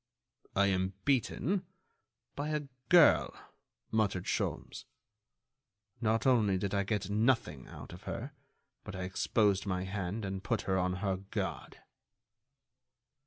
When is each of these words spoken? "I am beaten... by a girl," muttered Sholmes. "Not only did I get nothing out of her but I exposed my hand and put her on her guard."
"I 0.55 0.65
am 0.65 0.93
beaten... 1.05 1.63
by 2.35 2.49
a 2.49 2.63
girl," 2.89 3.35
muttered 3.91 4.25
Sholmes. 4.25 4.85
"Not 6.01 6.25
only 6.25 6.57
did 6.57 6.73
I 6.73 6.81
get 6.81 7.11
nothing 7.11 7.67
out 7.67 7.93
of 7.93 8.05
her 8.05 8.31
but 8.83 8.95
I 8.95 9.03
exposed 9.03 9.67
my 9.67 9.83
hand 9.83 10.25
and 10.25 10.43
put 10.43 10.61
her 10.61 10.75
on 10.79 10.93
her 11.05 11.17
guard." 11.17 11.81